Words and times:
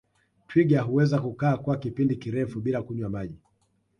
Twiga 0.47 0.81
huweza 0.81 1.19
kukaa 1.21 1.57
kwa 1.57 1.77
kipindi 1.77 2.15
kirefu 2.15 2.59
bila 2.61 2.81
kunywa 2.81 3.09
maji 3.09 3.39